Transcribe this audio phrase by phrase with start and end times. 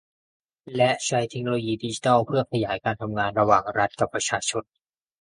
[0.75, 4.63] และใช้เทคโนโลยีดิจิทัลเพื่อขยายการทำงานระหว่างรัฐกับประชาชน